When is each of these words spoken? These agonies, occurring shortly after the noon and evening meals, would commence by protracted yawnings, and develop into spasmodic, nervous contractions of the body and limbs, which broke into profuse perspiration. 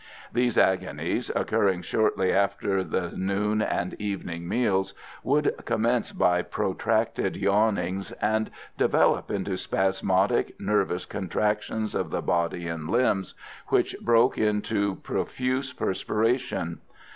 These 0.33 0.57
agonies, 0.57 1.29
occurring 1.35 1.83
shortly 1.83 2.33
after 2.33 2.83
the 2.83 3.11
noon 3.15 3.61
and 3.61 3.93
evening 4.01 4.47
meals, 4.47 4.95
would 5.21 5.53
commence 5.65 6.11
by 6.11 6.41
protracted 6.41 7.37
yawnings, 7.37 8.11
and 8.13 8.49
develop 8.79 9.29
into 9.29 9.57
spasmodic, 9.57 10.59
nervous 10.59 11.05
contractions 11.05 11.93
of 11.93 12.09
the 12.09 12.23
body 12.23 12.67
and 12.67 12.89
limbs, 12.89 13.35
which 13.67 13.95
broke 14.01 14.39
into 14.39 14.95
profuse 15.03 15.71
perspiration. 15.71 16.79